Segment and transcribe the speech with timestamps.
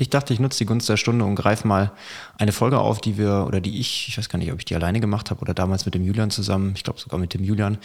[0.00, 1.90] Ich dachte, ich nutze die Gunst der Stunde und greife mal
[2.38, 4.76] eine Folge auf, die wir oder die ich, ich weiß gar nicht, ob ich die
[4.76, 7.78] alleine gemacht habe oder damals mit dem Julian zusammen, ich glaube sogar mit dem Julian,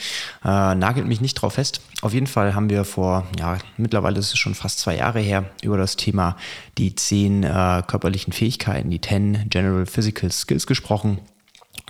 [0.46, 1.82] äh, nagelt mich nicht drauf fest.
[2.04, 5.46] Auf jeden Fall haben wir vor, ja, mittlerweile ist es schon fast zwei Jahre her,
[5.64, 6.38] über das Thema
[6.78, 11.18] die zehn äh, körperlichen Fähigkeiten, die 10 General Physical Skills gesprochen.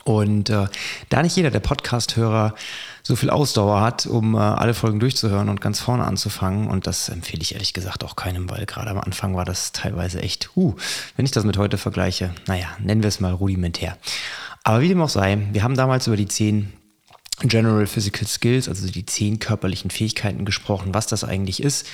[0.03, 0.67] Und äh,
[1.09, 2.55] da nicht jeder der Podcast-Hörer
[3.03, 6.67] so viel Ausdauer hat, um äh, alle Folgen durchzuhören und ganz vorne anzufangen.
[6.67, 10.21] Und das empfehle ich ehrlich gesagt auch keinem, weil gerade am Anfang war das teilweise
[10.21, 10.75] echt, uh,
[11.15, 13.97] wenn ich das mit heute vergleiche, naja, nennen wir es mal rudimentär.
[14.63, 16.73] Aber wie dem auch sei, wir haben damals über die zehn
[17.41, 21.87] General Physical Skills, also die zehn körperlichen Fähigkeiten gesprochen, was das eigentlich ist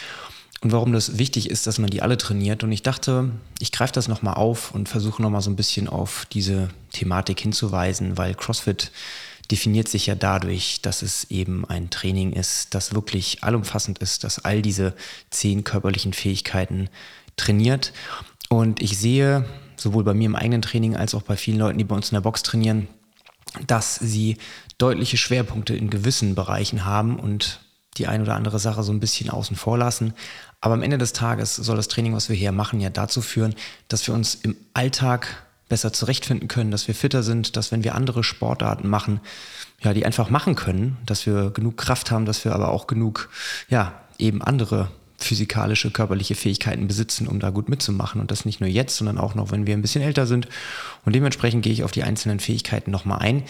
[0.61, 2.63] und warum das wichtig ist, dass man die alle trainiert.
[2.63, 6.25] Und ich dachte, ich greife das nochmal auf und versuche nochmal so ein bisschen auf
[6.33, 8.91] diese Thematik hinzuweisen, weil CrossFit
[9.49, 14.43] definiert sich ja dadurch, dass es eben ein Training ist, das wirklich allumfassend ist, das
[14.45, 14.93] all diese
[15.29, 16.89] zehn körperlichen Fähigkeiten
[17.37, 17.93] trainiert.
[18.49, 19.45] Und ich sehe
[19.77, 22.15] sowohl bei mir im eigenen Training als auch bei vielen Leuten, die bei uns in
[22.15, 22.87] der Box trainieren,
[23.65, 24.37] dass sie
[24.77, 27.61] deutliche Schwerpunkte in gewissen Bereichen haben und
[27.97, 30.13] die ein oder andere Sache so ein bisschen außen vor lassen.
[30.61, 33.55] Aber am Ende des Tages soll das Training, was wir hier machen, ja dazu führen,
[33.87, 37.95] dass wir uns im Alltag besser zurechtfinden können, dass wir fitter sind, dass wenn wir
[37.95, 39.21] andere Sportarten machen,
[39.81, 43.29] ja, die einfach machen können, dass wir genug Kraft haben, dass wir aber auch genug,
[43.69, 48.19] ja, eben andere physikalische, körperliche Fähigkeiten besitzen, um da gut mitzumachen.
[48.19, 50.47] Und das nicht nur jetzt, sondern auch noch, wenn wir ein bisschen älter sind.
[51.05, 53.43] Und dementsprechend gehe ich auf die einzelnen Fähigkeiten nochmal ein.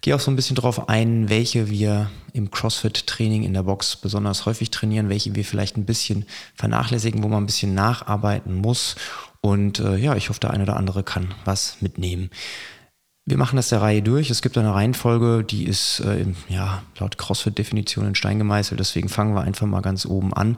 [0.00, 4.46] Gehe auch so ein bisschen darauf ein, welche wir im CrossFit-Training in der Box besonders
[4.46, 6.24] häufig trainieren, welche wir vielleicht ein bisschen
[6.54, 8.96] vernachlässigen, wo man ein bisschen nacharbeiten muss
[9.40, 12.30] und äh, ja, ich hoffe, der eine oder andere kann was mitnehmen.
[13.26, 14.30] Wir machen das der Reihe durch.
[14.30, 18.80] Es gibt eine Reihenfolge, die ist äh, ja, laut CrossFit-Definition in Stein gemeißelt.
[18.80, 20.56] Deswegen fangen wir einfach mal ganz oben an.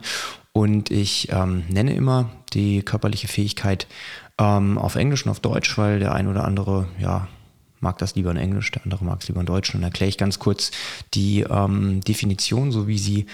[0.53, 3.87] Und ich ähm, nenne immer die körperliche Fähigkeit
[4.39, 7.27] ähm, auf Englisch und auf Deutsch, weil der ein oder andere ja,
[7.83, 9.75] mag das lieber in Englisch, der andere mag es lieber in Deutsch.
[9.75, 10.71] Und dann erkläre ich ganz kurz
[11.13, 13.27] die ähm, Definition, so wie sie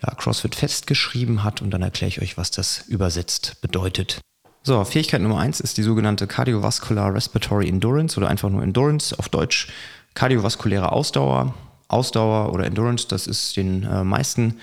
[0.00, 1.60] ja, CrossFit festgeschrieben hat.
[1.60, 4.20] Und dann erkläre ich euch, was das übersetzt bedeutet.
[4.62, 9.28] So, Fähigkeit Nummer eins ist die sogenannte Cardiovascular Respiratory Endurance oder einfach nur Endurance auf
[9.28, 9.68] Deutsch.
[10.14, 11.54] Kardiovaskuläre Ausdauer.
[11.88, 14.60] Ausdauer oder Endurance, das ist den äh, meisten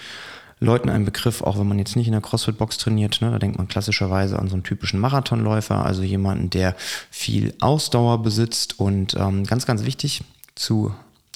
[0.59, 3.21] Leuten ein Begriff, auch wenn man jetzt nicht in der CrossFit-Box trainiert.
[3.21, 3.31] Ne?
[3.31, 6.75] Da denkt man klassischerweise an so einen typischen Marathonläufer, also jemanden, der
[7.11, 8.79] viel Ausdauer besitzt.
[8.79, 10.23] Und ähm, ganz, ganz wichtig
[10.55, 10.93] zu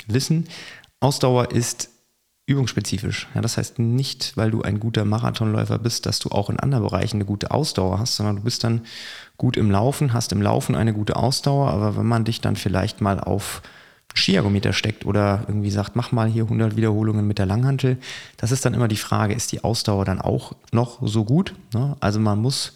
[0.07, 0.47] wissen,
[1.01, 1.89] Ausdauer ist
[2.49, 3.27] übungsspezifisch.
[3.35, 6.83] Ja, das heißt nicht, weil du ein guter Marathonläufer bist, dass du auch in anderen
[6.83, 8.81] Bereichen eine gute Ausdauer hast, sondern du bist dann
[9.37, 13.01] gut im Laufen, hast im Laufen eine gute Ausdauer, aber wenn man dich dann vielleicht
[13.01, 13.61] mal auf
[14.13, 17.97] Skiergometer steckt oder irgendwie sagt, mach mal hier 100 Wiederholungen mit der Langhantel,
[18.37, 21.53] das ist dann immer die Frage, ist die Ausdauer dann auch noch so gut?
[21.73, 21.95] Ne?
[21.99, 22.73] Also man muss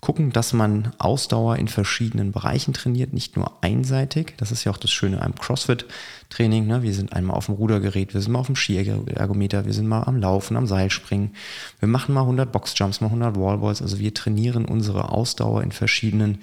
[0.00, 4.34] gucken, dass man Ausdauer in verschiedenen Bereichen trainiert, nicht nur einseitig.
[4.38, 6.66] Das ist ja auch das Schöne am CrossFit-Training.
[6.66, 6.82] Ne?
[6.82, 10.04] Wir sind einmal auf dem Rudergerät, wir sind mal auf dem Skiergometer, wir sind mal
[10.04, 11.34] am Laufen, am Seilspringen.
[11.80, 13.82] Wir machen mal 100 Boxjumps, mal 100 Wallballs.
[13.82, 16.38] Also wir trainieren unsere Ausdauer in verschiedenen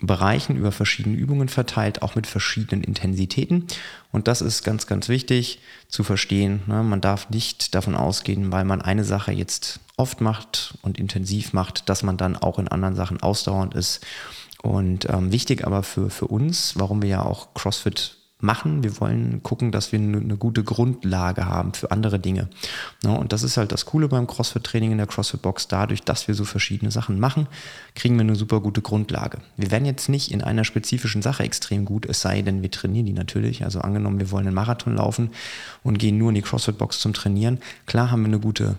[0.00, 3.66] Bereichen über verschiedene Übungen verteilt, auch mit verschiedenen Intensitäten.
[4.12, 6.62] Und das ist ganz, ganz wichtig zu verstehen.
[6.66, 6.82] Ne?
[6.82, 11.88] Man darf nicht davon ausgehen, weil man eine Sache jetzt oft macht und intensiv macht,
[11.88, 14.04] dass man dann auch in anderen Sachen ausdauernd ist.
[14.62, 18.82] Und ähm, wichtig aber für, für uns, warum wir ja auch CrossFit machen.
[18.82, 22.48] Wir wollen gucken, dass wir eine gute Grundlage haben für andere Dinge.
[23.04, 25.68] Und das ist halt das Coole beim CrossFit-Training in der CrossFit-Box.
[25.68, 27.48] Dadurch, dass wir so verschiedene Sachen machen,
[27.94, 29.38] kriegen wir eine super gute Grundlage.
[29.56, 33.06] Wir werden jetzt nicht in einer spezifischen Sache extrem gut, es sei denn, wir trainieren
[33.06, 33.64] die natürlich.
[33.64, 35.30] Also angenommen, wir wollen einen Marathon laufen
[35.82, 37.58] und gehen nur in die CrossFit-Box zum Trainieren.
[37.86, 38.76] Klar haben wir eine gute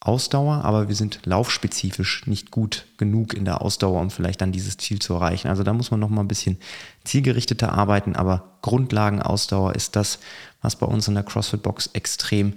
[0.00, 4.76] Ausdauer, aber wir sind laufspezifisch nicht gut genug in der Ausdauer, um vielleicht dann dieses
[4.76, 5.48] Ziel zu erreichen.
[5.48, 6.58] Also da muss man noch mal ein bisschen
[7.04, 10.20] zielgerichteter arbeiten, aber Grundlagenausdauer ist das,
[10.62, 12.54] was bei uns in der CrossFit Box extrem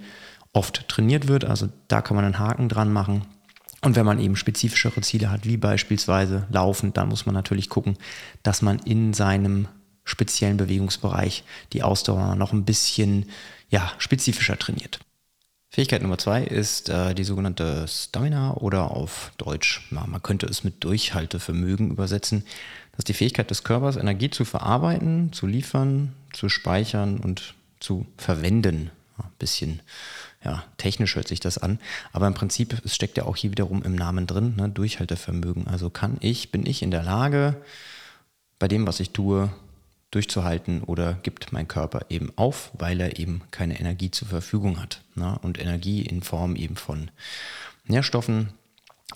[0.53, 1.45] oft trainiert wird.
[1.45, 3.25] Also da kann man einen Haken dran machen.
[3.81, 7.97] Und wenn man eben spezifischere Ziele hat, wie beispielsweise Laufen, dann muss man natürlich gucken,
[8.43, 9.67] dass man in seinem
[10.03, 13.25] speziellen Bewegungsbereich die Ausdauer noch ein bisschen
[13.69, 14.99] ja, spezifischer trainiert.
[15.73, 20.65] Fähigkeit Nummer zwei ist äh, die sogenannte Stamina oder auf Deutsch, ja, man könnte es
[20.65, 22.43] mit Durchhaltevermögen übersetzen.
[22.91, 28.05] Das ist die Fähigkeit des Körpers, Energie zu verarbeiten, zu liefern, zu speichern und zu
[28.17, 28.91] verwenden.
[29.17, 29.81] Ein bisschen
[30.43, 31.79] ja, technisch hört sich das an,
[32.11, 35.67] aber im Prinzip, es steckt ja auch hier wiederum im Namen drin, ne, Durchhaltevermögen.
[35.67, 37.55] Also kann ich, bin ich in der Lage,
[38.59, 39.49] bei dem, was ich tue,
[40.11, 45.01] durchzuhalten oder gibt mein Körper eben auf, weil er eben keine Energie zur Verfügung hat.
[45.15, 45.39] Ne?
[45.41, 47.09] Und Energie in Form eben von
[47.85, 48.49] Nährstoffen.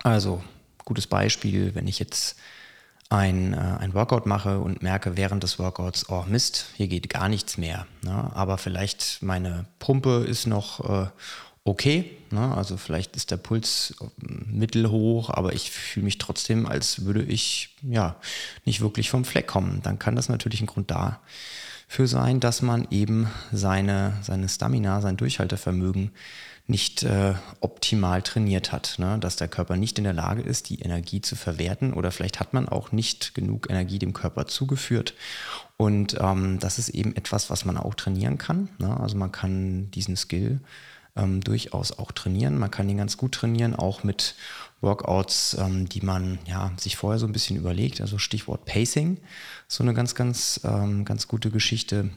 [0.04, 0.44] Also
[0.86, 2.38] gutes Beispiel, wenn ich jetzt
[3.10, 7.30] ein, äh, ein Workout mache und merke während des Workouts, oh Mist, hier geht gar
[7.30, 7.86] nichts mehr.
[8.02, 8.32] Ne?
[8.34, 11.08] Aber vielleicht meine Pumpe ist noch äh,
[11.66, 12.12] okay.
[12.32, 12.56] Ne?
[12.56, 14.06] Also vielleicht ist der Puls äh,
[14.48, 18.16] mittelhoch, aber ich fühle mich trotzdem, als würde ich ja
[18.64, 19.82] nicht wirklich vom Fleck kommen.
[19.84, 25.18] Dann kann das natürlich ein Grund dafür sein, dass man eben seine, seine Stamina, sein
[25.18, 26.12] Durchhaltevermögen
[26.68, 29.20] nicht äh, optimal trainiert hat, ne?
[29.20, 32.54] dass der Körper nicht in der Lage ist, die Energie zu verwerten oder vielleicht hat
[32.54, 35.14] man auch nicht genug Energie dem Körper zugeführt.
[35.78, 38.70] Und ähm, das ist eben etwas, was man auch trainieren kann.
[38.80, 39.00] Ne?
[39.00, 40.60] Also man kann diesen Skill
[41.16, 42.58] ähm, durchaus auch trainieren.
[42.58, 44.36] Man kann ihn ganz gut trainieren, auch mit
[44.82, 48.02] Workouts, ähm, die man ja, sich vorher so ein bisschen überlegt.
[48.02, 49.18] Also Stichwort Pacing,
[49.68, 52.10] so eine ganz, ganz, ähm, ganz gute Geschichte.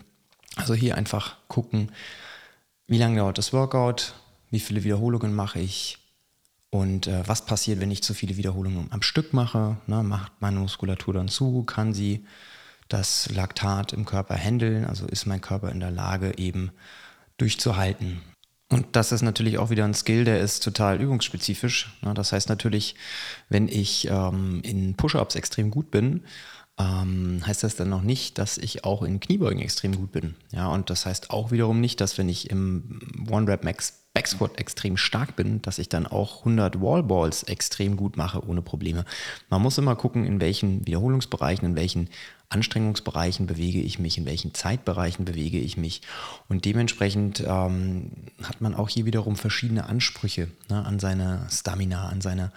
[0.57, 1.93] Also hier einfach gucken,
[2.87, 4.15] wie lange dauert das Workout,
[4.51, 5.99] wie viele Wiederholungen mache ich
[6.71, 9.77] und äh, was passiert, wenn ich zu viele Wiederholungen am Stück mache.
[9.87, 10.03] Ne?
[10.03, 12.25] Macht meine Muskulatur dann zu, kann sie
[12.89, 16.71] das Laktat im Körper handeln, also ist mein Körper in der Lage eben
[17.37, 18.23] durchzuhalten.
[18.71, 21.97] Und das ist natürlich auch wieder ein Skill, der ist total übungsspezifisch.
[22.03, 22.97] Das heißt natürlich,
[23.49, 26.25] wenn ich ähm, in Push-ups extrem gut bin,
[26.79, 30.35] ähm, heißt das dann noch nicht, dass ich auch in Kniebeugen extrem gut bin.
[30.53, 33.01] Ja, und das heißt auch wiederum nicht, dass wenn ich im
[33.31, 38.63] One-Rep-Max Backsquat extrem stark bin, dass ich dann auch 100 Wallballs extrem gut mache ohne
[38.63, 39.05] Probleme.
[39.49, 42.09] Man muss immer gucken, in welchen Wiederholungsbereichen, in welchen
[42.51, 46.01] Anstrengungsbereichen bewege ich mich, in welchen Zeitbereichen bewege ich mich.
[46.49, 48.11] Und dementsprechend ähm,
[48.43, 52.51] hat man auch hier wiederum verschiedene Ansprüche ne, an seine Stamina, an, seine,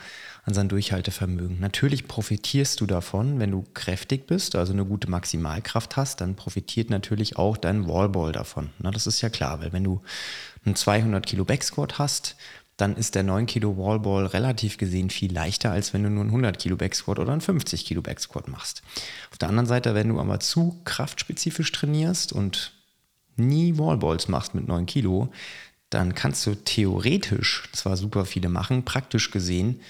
[0.46, 1.60] an sein Durchhaltevermögen.
[1.60, 6.90] Natürlich profitierst du davon, wenn du kräftig bist, also eine gute Maximalkraft hast, dann profitiert
[6.90, 8.70] natürlich auch dein Wallball davon.
[8.80, 10.02] Ne, das ist ja klar, weil wenn du
[10.64, 12.38] einen 200 Kilo Backsquat hast,
[12.77, 16.31] dann ist der 9 Kilo Wallball relativ gesehen viel leichter, als wenn du nur einen
[16.31, 18.81] 100 Kilo Backsquat oder einen 50 Kilo Backsquat machst.
[19.31, 22.73] Auf der anderen Seite, wenn du aber zu kraftspezifisch trainierst und
[23.35, 25.31] nie Wallballs machst mit 9 Kilo,
[25.89, 29.81] dann kannst du theoretisch zwar super viele machen, praktisch gesehen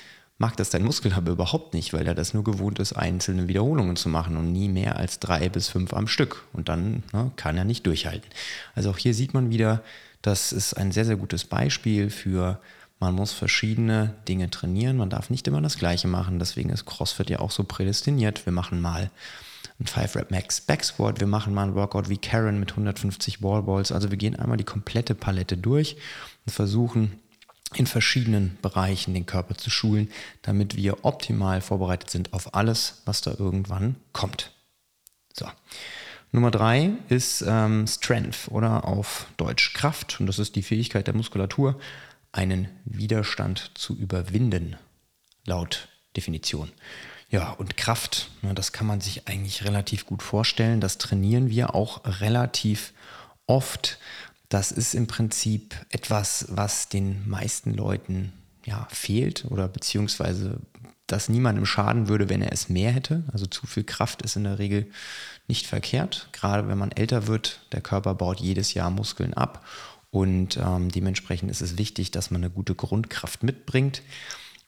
[0.42, 3.96] mag das dein Muskel aber überhaupt nicht, weil er das nur gewohnt ist, einzelne Wiederholungen
[3.96, 6.44] zu machen und nie mehr als drei bis fünf am Stück.
[6.52, 8.28] Und dann ne, kann er nicht durchhalten.
[8.74, 9.84] Also auch hier sieht man wieder,
[10.22, 12.60] das ist ein sehr, sehr gutes Beispiel für
[13.02, 14.98] man muss verschiedene Dinge trainieren.
[14.98, 16.38] Man darf nicht immer das Gleiche machen.
[16.38, 18.46] Deswegen ist CrossFit ja auch so prädestiniert.
[18.46, 19.10] Wir machen mal
[19.80, 21.20] ein 5-Rep-Max Back Squat.
[21.20, 23.92] Wir machen mal ein Workout wie Karen mit 150 Wallballs.
[23.92, 25.98] Also wir gehen einmal die komplette Palette durch
[26.46, 27.20] und versuchen
[27.74, 30.12] in verschiedenen Bereichen den Körper zu schulen,
[30.44, 34.52] damit wir optimal vorbereitet sind auf alles, was da irgendwann kommt.
[35.34, 35.48] So.
[36.32, 40.20] Nummer drei ist ähm, Strength oder auf Deutsch Kraft.
[40.20, 41.80] Und das ist die Fähigkeit der Muskulatur,
[42.32, 44.78] einen Widerstand zu überwinden,
[45.46, 46.72] laut Definition.
[47.30, 50.82] Ja, und Kraft, ne, das kann man sich eigentlich relativ gut vorstellen.
[50.82, 52.94] Das trainieren wir auch relativ
[53.46, 54.00] oft.
[54.50, 58.34] Das ist im Prinzip etwas, was den meisten Leuten
[58.66, 60.60] ja, fehlt oder beziehungsweise
[61.12, 63.24] das niemandem schaden würde, wenn er es mehr hätte.
[63.34, 64.88] Also zu viel Kraft ist in der Regel
[65.48, 66.30] nicht verkehrt.
[66.32, 69.66] Gerade wenn man älter wird, der Körper baut jedes Jahr Muskeln ab
[70.12, 74.04] und ähm, dementsprechend ist es wichtig, dass man eine gute Grundkraft mitbringt.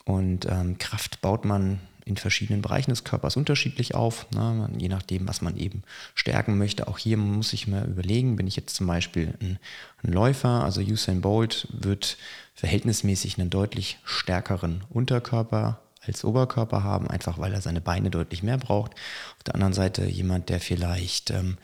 [0.05, 4.69] Und ähm, Kraft baut man in verschiedenen Bereichen des Körpers unterschiedlich auf, ne?
[4.77, 5.83] je nachdem, was man eben
[6.15, 6.87] stärken möchte.
[6.87, 9.59] Auch hier muss ich mir überlegen, bin ich jetzt zum Beispiel ein,
[10.03, 12.17] ein Der, also Usain Bolt wird
[12.55, 18.57] verhältnismäßig einen deutlich stärkeren Unterkörper als Oberkörper haben, einfach weil er seine Beine deutlich mehr
[18.57, 18.93] braucht.
[19.37, 21.57] Auf der anderen Seite jemand, der vielleicht ähm,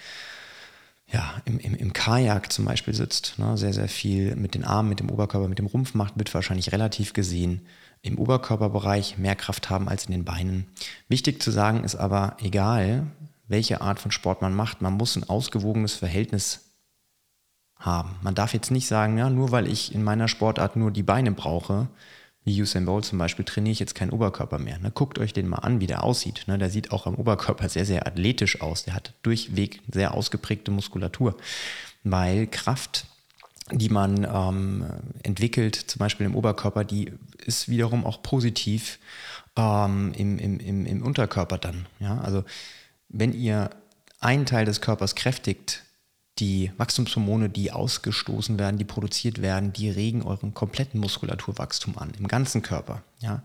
[1.11, 4.89] ja, im, im, im Kajak zum Beispiel sitzt, ne, sehr, sehr viel mit den Armen,
[4.89, 7.61] mit dem Oberkörper, mit dem Rumpf macht, wird wahrscheinlich relativ gesehen
[8.01, 10.67] im Oberkörperbereich mehr Kraft haben als in den Beinen.
[11.09, 13.07] Wichtig zu sagen ist aber, egal
[13.47, 16.69] welche Art von Sport man macht, man muss ein ausgewogenes Verhältnis
[17.75, 18.15] haben.
[18.21, 21.31] Man darf jetzt nicht sagen, ja, nur weil ich in meiner Sportart nur die Beine
[21.31, 21.87] brauche,
[22.49, 24.79] wie Usain Bolt zum Beispiel, trainiere ich jetzt keinen Oberkörper mehr.
[24.79, 24.91] Ne?
[24.91, 26.45] Guckt euch den mal an, wie der aussieht.
[26.47, 26.57] Ne?
[26.57, 28.83] Der sieht auch am Oberkörper sehr, sehr athletisch aus.
[28.83, 31.37] Der hat durchweg sehr ausgeprägte Muskulatur,
[32.03, 33.05] weil Kraft,
[33.71, 34.85] die man ähm,
[35.21, 37.13] entwickelt, zum Beispiel im Oberkörper, die
[37.45, 38.97] ist wiederum auch positiv
[39.55, 41.85] ähm, im, im, im, Unterkörper dann.
[41.99, 42.19] Ja?
[42.21, 42.43] Also
[43.09, 43.69] wenn ihr
[44.19, 45.83] einen Teil des Körpers kräftigt,
[46.39, 52.27] die Wachstumshormone, die ausgestoßen werden, die produziert werden, die regen euren kompletten Muskulaturwachstum an, im
[52.27, 53.01] ganzen Körper.
[53.19, 53.43] Ja?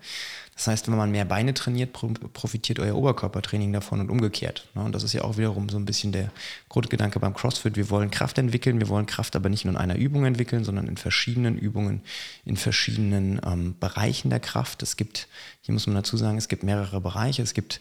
[0.55, 4.69] Das heißt, wenn man mehr Beine trainiert, profitiert euer Oberkörpertraining davon und umgekehrt.
[4.75, 4.85] Ne?
[4.85, 6.31] Und das ist ja auch wiederum so ein bisschen der
[6.69, 7.77] Grundgedanke beim CrossFit.
[7.77, 10.87] Wir wollen Kraft entwickeln, wir wollen Kraft aber nicht nur in einer Übung entwickeln, sondern
[10.87, 12.03] in verschiedenen Übungen,
[12.45, 14.83] in verschiedenen ähm, Bereichen der Kraft.
[14.85, 15.27] Es gibt,
[15.63, 17.43] hier muss man dazu sagen, es gibt mehrere Bereiche.
[17.43, 17.81] Es gibt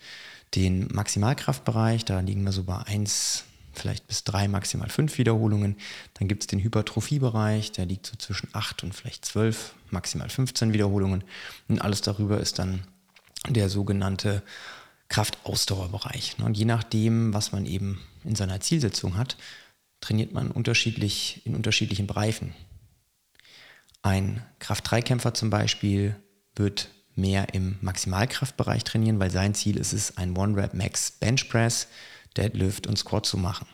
[0.56, 5.78] den Maximalkraftbereich, da liegen wir so bei 1, vielleicht bis drei, maximal fünf Wiederholungen.
[6.16, 10.74] Dann gibt es den Hypertrophiebereich, der liegt so zwischen acht und vielleicht zwölf, maximal 15
[10.74, 11.24] Wiederholungen.
[11.68, 12.86] Und alles darüber ist dann
[13.50, 14.44] der sogenannte
[15.10, 16.38] Kraftausdauerbereich.
[16.44, 19.38] Und je nachdem, was man eben in seiner Zielsetzung hat,
[20.02, 22.54] trainiert man unterschiedlich in unterschiedlichen Bereichen.
[24.02, 26.16] Ein Kraft-3-Kämpfer zum Beispiel
[26.56, 31.88] wird mehr im Maximalkraftbereich trainieren, weil sein Ziel ist es, ein One-Rep-Max Bench Press
[32.38, 33.68] Deadlift und Squat zu machen.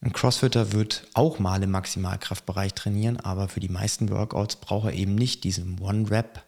[0.00, 4.94] Ein Crossfitter wird auch mal im Maximalkraftbereich trainieren, aber für die meisten Workouts braucht er
[4.94, 6.42] eben nicht diesen One-Rep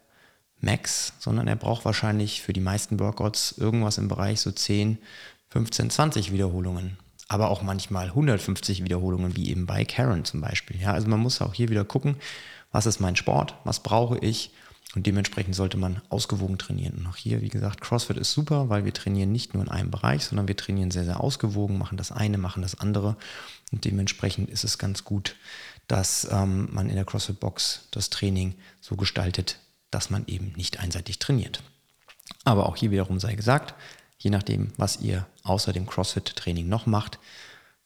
[0.61, 4.99] Max, sondern er braucht wahrscheinlich für die meisten Workouts irgendwas im Bereich so 10,
[5.50, 6.99] 15, 20 Wiederholungen.
[7.28, 10.80] Aber auch manchmal 150 Wiederholungen, wie eben bei Karen zum Beispiel.
[10.80, 12.16] Ja, also man muss auch hier wieder gucken,
[12.73, 14.50] was ist mein Sport, was brauche ich
[14.94, 16.98] und dementsprechend sollte man ausgewogen trainieren.
[16.98, 19.90] Und auch hier, wie gesagt, CrossFit ist super, weil wir trainieren nicht nur in einem
[19.90, 23.16] Bereich, sondern wir trainieren sehr, sehr ausgewogen, machen das eine, machen das andere.
[23.72, 25.34] Und dementsprechend ist es ganz gut,
[25.88, 29.58] dass ähm, man in der CrossFit-Box das Training so gestaltet,
[29.90, 31.62] dass man eben nicht einseitig trainiert.
[32.44, 33.74] Aber auch hier wiederum sei gesagt,
[34.18, 37.18] je nachdem, was ihr außer dem CrossFit-Training noch macht,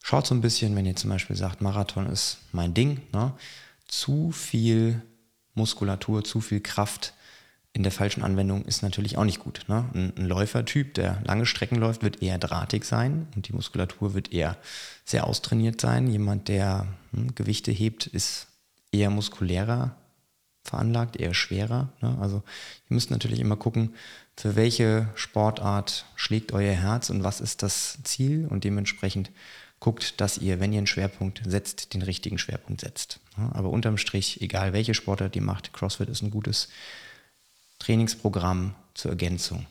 [0.02, 3.32] schaut so ein bisschen, wenn ihr zum Beispiel sagt, Marathon ist mein Ding, ne?
[3.86, 5.02] zu viel
[5.58, 7.12] Muskulatur, zu viel Kraft
[7.74, 9.64] in der falschen Anwendung ist natürlich auch nicht gut.
[9.68, 9.84] Ne?
[9.94, 14.32] Ein, ein, Läufertyp, der lange Strecken läuft, wird eher drahtig sein und die Muskulatur wird
[14.32, 14.56] eher
[15.04, 16.08] sehr austrainiert sein.
[16.08, 18.48] Jemand, der hm, Gewichte hebt, ist
[18.90, 19.94] eher muskulärer
[20.64, 21.92] veranlagt, eher schwerer.
[22.00, 22.16] Ne?
[22.20, 22.42] Also
[22.88, 23.94] ihr müsst natürlich immer gucken,
[24.36, 29.30] für welche Sportart schlägt euer Herz und was ist das Ziel und dementsprechend
[29.80, 33.20] guckt, dass ihr, wenn ihr einen Schwerpunkt setzt, den richtigen Schwerpunkt setzt.
[33.52, 36.68] Aber unterm Strich, egal welche Sportart ihr macht, CrossFit ist ein gutes
[37.78, 39.66] Trainingsprogramm zur Ergänzung.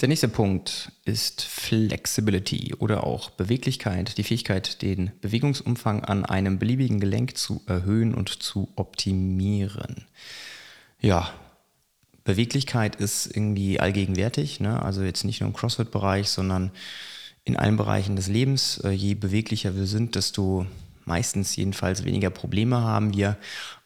[0.00, 7.00] Der nächste Punkt ist Flexibility oder auch Beweglichkeit, die Fähigkeit, den Bewegungsumfang an einem beliebigen
[7.00, 10.06] Gelenk zu erhöhen und zu optimieren.
[11.00, 11.34] Ja,
[12.24, 14.82] Beweglichkeit ist irgendwie allgegenwärtig, ne?
[14.82, 16.70] also jetzt nicht nur im CrossFit-Bereich, sondern
[17.44, 18.78] in allen Bereichen des Lebens.
[18.78, 20.66] Äh, je beweglicher wir sind, desto
[21.04, 23.36] meistens jedenfalls weniger Probleme haben wir.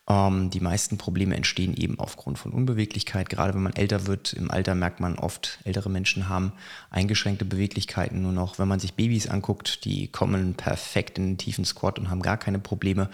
[0.06, 3.30] Ähm, die meisten Probleme entstehen eben aufgrund von Unbeweglichkeit.
[3.30, 6.52] Gerade wenn man älter wird, im Alter merkt man oft, ältere Menschen haben
[6.90, 8.58] eingeschränkte Beweglichkeiten nur noch.
[8.58, 12.37] Wenn man sich Babys anguckt, die kommen perfekt in den tiefen Squat und haben gar
[12.37, 13.08] keine Probleme.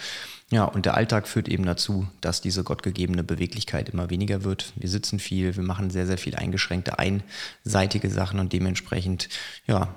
[0.50, 4.72] Ja, und der Alltag führt eben dazu, dass diese gottgegebene Beweglichkeit immer weniger wird.
[4.74, 9.28] Wir sitzen viel, wir machen sehr, sehr viel eingeschränkte, einseitige Sachen und dementsprechend,
[9.68, 9.94] ja,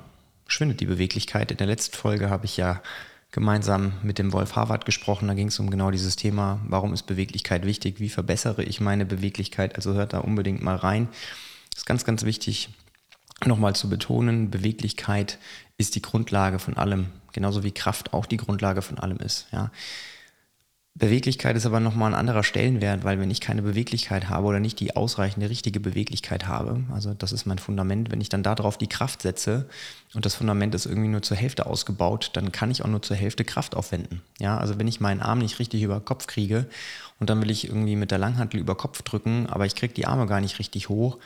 [0.53, 1.51] schwindet die Beweglichkeit.
[1.51, 2.81] In der letzten Folge habe ich ja
[3.31, 5.27] gemeinsam mit dem Wolf Harvard gesprochen.
[5.27, 9.05] Da ging es um genau dieses Thema, warum ist Beweglichkeit wichtig, wie verbessere ich meine
[9.05, 9.75] Beweglichkeit.
[9.75, 11.09] Also hört da unbedingt mal rein.
[11.71, 12.69] Das ist ganz, ganz wichtig,
[13.43, 15.39] nochmal zu betonen, Beweglichkeit
[15.77, 19.47] ist die Grundlage von allem, genauso wie Kraft auch die Grundlage von allem ist.
[19.51, 19.71] Ja.
[20.95, 24.79] Beweglichkeit ist aber nochmal ein anderer Stellenwert, weil wenn ich keine Beweglichkeit habe oder nicht
[24.79, 28.87] die ausreichende richtige Beweglichkeit habe, also das ist mein Fundament, wenn ich dann darauf die
[28.87, 29.67] Kraft setze
[30.13, 33.17] und das Fundament ist irgendwie nur zur Hälfte ausgebaut, dann kann ich auch nur zur
[33.17, 34.21] Hälfte Kraft aufwenden.
[34.39, 36.67] Ja, also wenn ich meinen Arm nicht richtig über Kopf kriege
[37.19, 40.05] und dann will ich irgendwie mit der Langhantel über Kopf drücken, aber ich kriege die
[40.05, 41.17] Arme gar nicht richtig hoch,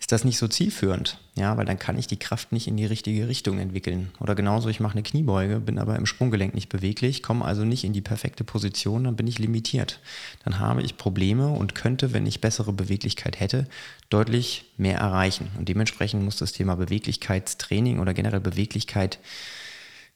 [0.00, 2.86] ist das nicht so zielführend, ja, weil dann kann ich die Kraft nicht in die
[2.86, 4.10] richtige Richtung entwickeln.
[4.18, 7.84] Oder genauso, ich mache eine Kniebeuge, bin aber im Sprunggelenk nicht beweglich, komme also nicht
[7.84, 10.00] in die perfekte Position, dann bin ich limitiert.
[10.42, 13.66] Dann habe ich Probleme und könnte, wenn ich bessere Beweglichkeit hätte,
[14.08, 15.50] deutlich mehr erreichen.
[15.58, 19.18] Und dementsprechend muss das Thema Beweglichkeitstraining oder generell Beweglichkeit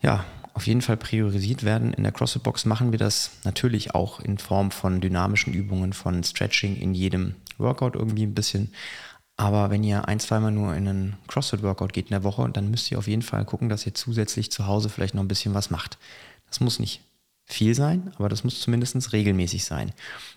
[0.00, 0.24] ja,
[0.54, 1.92] auf jeden Fall priorisiert werden.
[1.92, 6.76] In der CrossFit-Box machen wir das natürlich auch in Form von dynamischen Übungen, von Stretching
[6.76, 8.72] in jedem Workout irgendwie ein bisschen.
[9.36, 12.90] Aber wenn ihr ein, zweimal nur in einen CrossFit-Workout geht in der Woche, dann müsst
[12.90, 15.70] ihr auf jeden Fall gucken, dass ihr zusätzlich zu Hause vielleicht noch ein bisschen was
[15.70, 15.98] macht.
[16.48, 17.00] Das muss nicht
[17.44, 19.92] viel sein, aber das muss zumindest regelmäßig sein.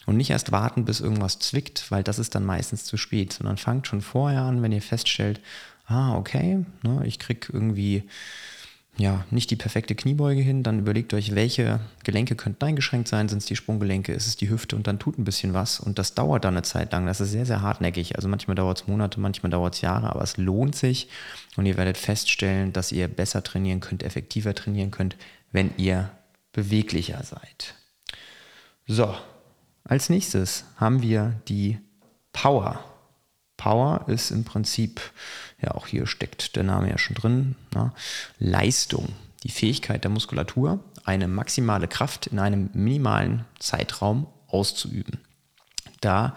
[0.06, 3.58] Und nicht erst warten, bis irgendwas zwickt, weil das ist dann meistens zu spät, sondern
[3.58, 5.42] fangt schon vorher an, wenn ihr feststellt,
[5.86, 8.04] ah, okay, ne, ich krieg irgendwie
[9.00, 13.30] ja, nicht die perfekte Kniebeuge hin, dann überlegt euch, welche Gelenke könnten eingeschränkt sein.
[13.30, 15.80] Sind es die Sprunggelenke, ist es die Hüfte und dann tut ein bisschen was.
[15.80, 17.06] Und das dauert dann eine Zeit lang.
[17.06, 18.16] Das ist sehr, sehr hartnäckig.
[18.16, 21.10] Also manchmal dauert es Monate, manchmal dauert es Jahre, aber es lohnt sich.
[21.58, 25.16] Und ihr werdet feststellen, dass ihr besser trainieren könnt, effektiver trainieren könnt,
[25.51, 26.10] wenn ihr
[26.51, 27.75] beweglicher seid.
[28.88, 29.13] So,
[29.84, 31.77] als nächstes haben wir die
[32.34, 32.84] Power.
[33.57, 35.01] Power ist im Prinzip,
[35.61, 37.93] ja auch hier steckt der Name ja schon drin, na,
[38.39, 39.09] Leistung,
[39.43, 45.19] die Fähigkeit der Muskulatur, eine maximale Kraft in einem minimalen Zeitraum auszuüben.
[46.01, 46.35] Da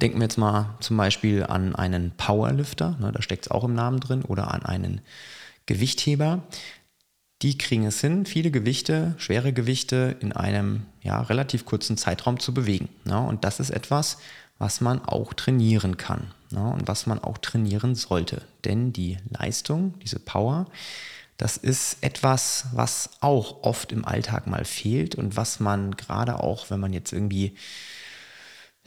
[0.00, 3.74] denken wir jetzt mal zum Beispiel an einen Powerlifter, ne, da steckt es auch im
[3.74, 5.00] Namen drin, oder an einen
[5.66, 6.42] Gewichtheber.
[7.42, 12.54] Die kriegen es hin, viele Gewichte, schwere Gewichte in einem ja, relativ kurzen Zeitraum zu
[12.54, 12.88] bewegen.
[13.04, 13.20] Ne?
[13.20, 14.16] Und das ist etwas,
[14.58, 16.62] was man auch trainieren kann ne?
[16.72, 18.42] und was man auch trainieren sollte.
[18.64, 20.66] Denn die Leistung, diese Power,
[21.36, 26.70] das ist etwas, was auch oft im Alltag mal fehlt und was man gerade auch,
[26.70, 27.54] wenn man jetzt irgendwie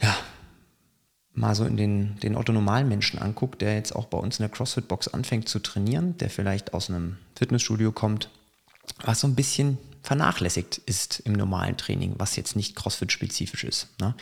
[0.00, 0.16] ja,
[1.32, 4.50] mal so in den, den autonomalen Menschen anguckt, der jetzt auch bei uns in der
[4.50, 8.30] CrossFit-Box anfängt zu trainieren, der vielleicht aus einem Fitnessstudio kommt,
[9.04, 13.88] was so ein bisschen vernachlässigt ist im normalen Training, was jetzt nicht CrossFit-spezifisch ist.
[14.00, 14.14] Ne?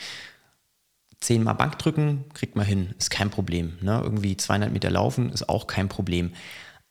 [1.21, 3.77] Zehnmal Bankdrücken kriegt man hin, ist kein Problem.
[3.81, 3.99] Ne?
[4.01, 6.31] Irgendwie 200 Meter laufen ist auch kein Problem.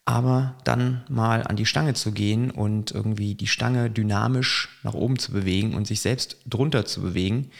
[0.05, 5.19] Aber dann mal an die Stange zu gehen und irgendwie die Stange dynamisch nach oben
[5.19, 7.51] zu bewegen und sich selbst drunter zu bewegen,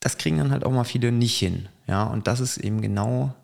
[0.00, 1.68] das kriegen dann halt auch mal viele nicht hin.
[1.86, 3.34] Ja, und das ist eben genau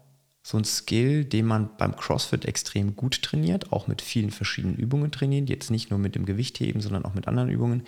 [0.43, 5.11] so ein Skill, den man beim CrossFit extrem gut trainiert, auch mit vielen verschiedenen Übungen
[5.11, 7.83] trainiert, jetzt nicht nur mit dem Gewichtheben, sondern auch mit anderen Übungen,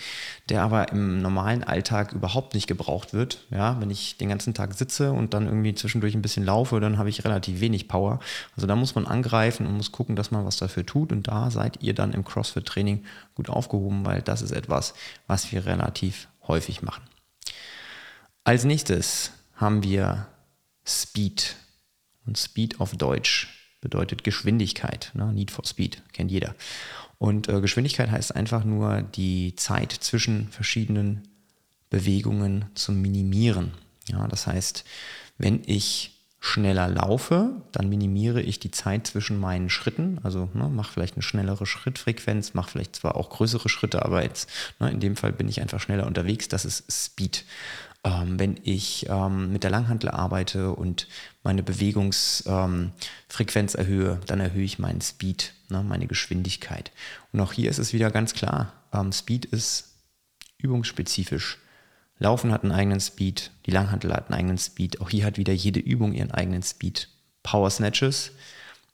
[0.51, 3.47] der aber im normalen Alltag überhaupt nicht gebraucht wird.
[3.51, 6.99] Ja, wenn ich den ganzen Tag sitze und dann irgendwie zwischendurch ein bisschen laufe, dann
[6.99, 8.21] habe ich relativ wenig Power.
[8.55, 11.51] Also da muss man angreifen und muss gucken, dass man was dafür tut und da
[11.51, 13.05] seid ihr dann im CrossFit-Training
[13.35, 14.93] gut aufgehoben, weil das ist etwas,
[15.27, 17.03] was wir relativ häufig machen.
[18.45, 20.27] Als nächstes haben wir
[20.85, 21.57] Speed.
[22.27, 23.49] Und Speed auf Deutsch
[23.81, 25.11] bedeutet Geschwindigkeit.
[25.15, 25.33] Ne?
[25.33, 26.55] Need for Speed, kennt jeder.
[27.19, 31.29] Und äh, Geschwindigkeit heißt einfach nur die Zeit zwischen verschiedenen
[31.91, 33.73] Bewegungen zu minimieren.
[34.09, 34.85] Ja, das heißt,
[35.39, 40.19] wenn ich schneller laufe, dann minimiere ich die Zeit zwischen meinen Schritten.
[40.25, 44.51] Also ne, mache vielleicht eine schnellere Schrittfrequenz, mache vielleicht zwar auch größere Schritte, aber jetzt
[44.81, 46.49] ne, in dem Fall bin ich einfach schneller unterwegs.
[46.49, 47.45] Das ist Speed
[48.05, 51.07] ähm, wenn ich ähm, mit der Langhantel arbeite und
[51.43, 56.91] meine Bewegungsfrequenz ähm, erhöhe, dann erhöhe ich meinen Speed, ne, meine Geschwindigkeit.
[57.33, 59.91] Und auch hier ist es wieder ganz klar, ähm, Speed ist
[60.59, 61.59] übungsspezifisch.
[62.19, 65.01] Laufen hat einen eigenen Speed, die Langhantel hat einen eigenen Speed.
[65.01, 67.09] Auch hier hat wieder jede Übung ihren eigenen Speed.
[67.43, 68.33] Power Snatches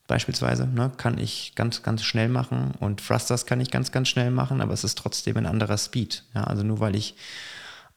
[0.06, 4.30] beispielsweise ne, kann ich ganz, ganz schnell machen und Thrusters kann ich ganz, ganz schnell
[4.30, 6.24] machen, aber es ist trotzdem ein anderer Speed.
[6.34, 7.14] Ja, also nur weil ich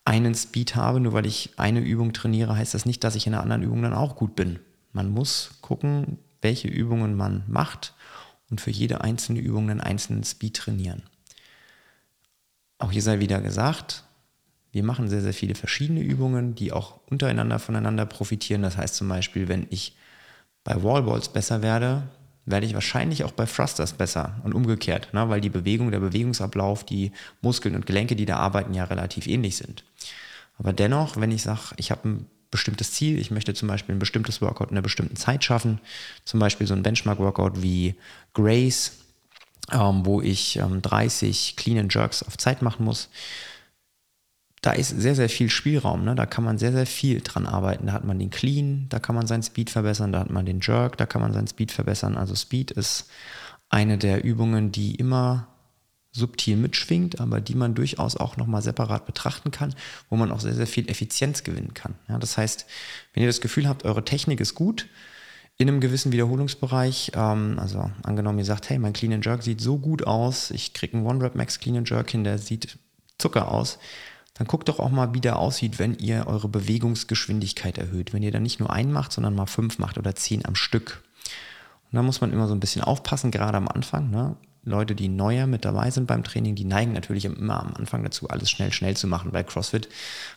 [0.05, 3.33] einen Speed habe, nur weil ich eine Übung trainiere, heißt das nicht, dass ich in
[3.33, 4.59] einer anderen Übung dann auch gut bin.
[4.93, 7.93] Man muss gucken, welche Übungen man macht
[8.49, 11.03] und für jede einzelne Übung einen einzelnen Speed trainieren.
[12.77, 14.03] Auch hier sei wieder gesagt,
[14.71, 18.63] wir machen sehr, sehr viele verschiedene Übungen, die auch untereinander voneinander profitieren.
[18.63, 19.95] Das heißt zum Beispiel, wenn ich
[20.63, 22.09] bei Wallballs besser werde,
[22.45, 26.83] werde ich wahrscheinlich auch bei Thrusters besser und umgekehrt, ne, weil die Bewegung, der Bewegungsablauf,
[26.83, 29.83] die Muskeln und Gelenke, die da arbeiten, ja relativ ähnlich sind.
[30.57, 33.99] Aber dennoch, wenn ich sage, ich habe ein bestimmtes Ziel, ich möchte zum Beispiel ein
[33.99, 35.79] bestimmtes Workout in einer bestimmten Zeit schaffen,
[36.25, 37.95] zum Beispiel so ein Benchmark-Workout wie
[38.33, 38.97] Grace,
[39.71, 43.09] ähm, wo ich ähm, 30 Clean and Jerks auf Zeit machen muss,
[44.61, 46.05] da ist sehr, sehr viel Spielraum.
[46.05, 46.15] Ne?
[46.15, 47.87] Da kann man sehr, sehr viel dran arbeiten.
[47.87, 50.59] Da hat man den Clean, da kann man seinen Speed verbessern, da hat man den
[50.61, 52.15] Jerk, da kann man seinen Speed verbessern.
[52.15, 53.09] Also Speed ist
[53.69, 55.47] eine der Übungen, die immer
[56.11, 59.73] subtil mitschwingt, aber die man durchaus auch nochmal separat betrachten kann,
[60.09, 61.95] wo man auch sehr, sehr viel Effizienz gewinnen kann.
[62.09, 62.65] Ja, das heißt,
[63.13, 64.87] wenn ihr das Gefühl habt, eure Technik ist gut,
[65.57, 69.61] in einem gewissen Wiederholungsbereich, ähm, also angenommen, ihr sagt, hey, mein Clean and Jerk sieht
[69.61, 72.77] so gut aus, ich kriege einen One-Rep Max Clean and Jerk hin, der sieht
[73.17, 73.79] Zucker aus,
[74.33, 78.13] dann guckt doch auch mal, wie der aussieht, wenn ihr eure Bewegungsgeschwindigkeit erhöht.
[78.13, 81.03] Wenn ihr dann nicht nur einen macht, sondern mal fünf macht oder zehn am Stück.
[81.91, 84.09] Und da muss man immer so ein bisschen aufpassen, gerade am Anfang.
[84.09, 84.37] Ne?
[84.63, 88.29] Leute, die neuer mit dabei sind beim Training, die neigen natürlich immer am Anfang dazu,
[88.29, 89.89] alles schnell, schnell zu machen, weil CrossFit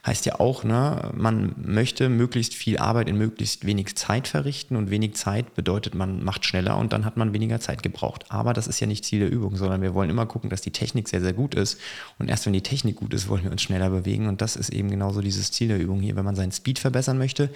[0.07, 4.91] heißt ja auch, ne, man möchte möglichst viel Arbeit in möglichst wenig Zeit verrichten und
[4.91, 8.25] wenig Zeit bedeutet, man macht schneller und dann hat man weniger Zeit gebraucht.
[8.31, 10.73] Aber das ist ja nicht Ziel der Übung, sondern wir wollen immer gucken, dass die
[10.73, 11.79] Technik sehr, sehr gut ist
[12.19, 14.71] und erst wenn die Technik gut ist, wollen wir uns schneller bewegen und das ist
[14.71, 17.51] eben genauso dieses Ziel der Übung hier, wenn man seinen Speed verbessern möchte,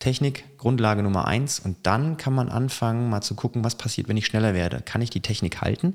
[0.00, 1.60] Technik, Grundlage Nummer eins.
[1.60, 4.82] Und dann kann man anfangen, mal zu gucken, was passiert, wenn ich schneller werde.
[4.84, 5.94] Kann ich die Technik halten?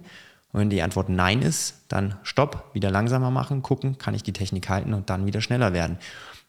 [0.54, 4.32] Und wenn die Antwort Nein ist, dann Stopp, wieder langsamer machen, gucken, kann ich die
[4.32, 5.98] Technik halten und dann wieder schneller werden.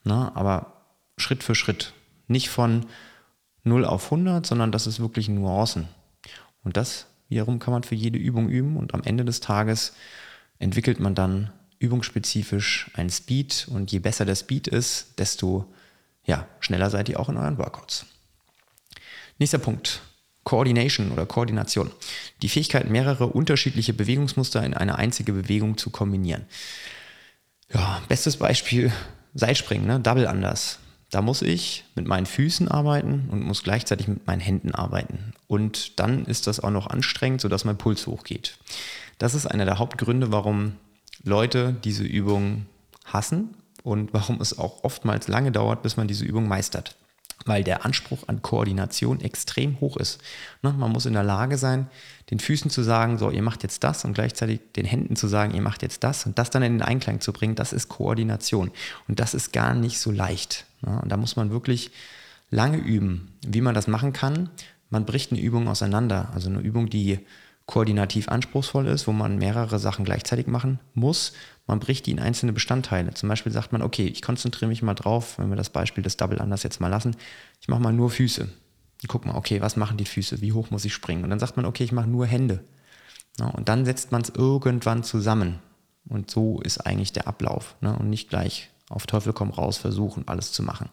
[0.05, 0.85] Na, aber
[1.19, 1.93] Schritt für Schritt.
[2.29, 2.87] Nicht von
[3.65, 5.89] 0 auf 100, sondern das ist wirklich Nuancen.
[6.63, 9.95] Und das wiederum kann man für jede Übung üben und am Ende des Tages
[10.59, 15.67] entwickelt man dann übungsspezifisch ein Speed und je besser der Speed ist, desto
[16.27, 18.07] ja, schneller seid ihr auch in euren Workouts.
[19.39, 20.03] Nächster Punkt.
[20.45, 21.91] Coordination oder Koordination.
[22.43, 26.45] Die Fähigkeit, mehrere unterschiedliche Bewegungsmuster in eine einzige Bewegung zu kombinieren.
[27.73, 28.93] Ja, bestes Beispiel,
[29.35, 29.99] Seilspringen, ne?
[29.99, 30.79] Double Anders.
[31.11, 35.33] Da muss ich mit meinen Füßen arbeiten und muss gleichzeitig mit meinen Händen arbeiten.
[35.47, 38.59] Und dann ist das auch noch anstrengend, sodass mein Puls hochgeht.
[39.19, 40.75] Das ist einer der Hauptgründe, warum
[41.23, 42.67] Leute diese Übung
[43.05, 43.55] hassen
[43.87, 46.97] und warum es auch oftmals lange dauert, bis man diese Übung meistert.
[47.45, 50.21] Weil der Anspruch an Koordination extrem hoch ist.
[50.63, 51.87] Ne, man muss in der Lage sein,
[52.33, 55.55] den Füßen zu sagen, so, ihr macht jetzt das und gleichzeitig den Händen zu sagen,
[55.55, 58.73] ihr macht jetzt das und das dann in den Einklang zu bringen, das ist Koordination.
[59.07, 60.67] Und das ist gar nicht so leicht.
[60.83, 61.93] Ne, und da muss man wirklich
[62.51, 64.51] lange üben, wie man das machen kann.
[64.91, 66.31] Man bricht eine Übung auseinander.
[66.35, 67.21] Also eine Übung, die
[67.67, 71.33] koordinativ anspruchsvoll ist, wo man mehrere Sachen gleichzeitig machen muss.
[71.67, 73.13] Man bricht die in einzelne Bestandteile.
[73.15, 76.17] Zum Beispiel sagt man, okay, ich konzentriere mich mal drauf, wenn wir das Beispiel des
[76.17, 77.17] Double Anders jetzt mal lassen,
[77.61, 78.49] ich mache mal nur Füße.
[79.09, 80.41] Guck mal, okay, was machen die Füße?
[80.41, 81.25] Wie hoch muss ich springen?
[81.25, 82.65] Und dann sagt man, okay, ich mache nur Hände.
[83.39, 85.59] Ja, und dann setzt man es irgendwann zusammen.
[86.09, 87.75] Und so ist eigentlich der Ablauf.
[87.81, 87.97] Ne?
[87.99, 90.89] Und nicht gleich auf Teufel komm raus versuchen, alles zu machen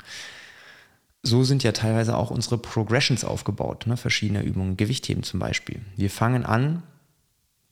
[1.23, 3.95] so sind ja teilweise auch unsere Progressions aufgebaut, ne?
[3.95, 5.81] verschiedene Übungen, Gewichtheben zum Beispiel.
[5.95, 6.83] Wir fangen an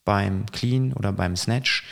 [0.05, 1.83] beim Clean oder beim Snatch